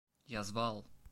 Я 0.25 0.41
звал! 0.43 0.83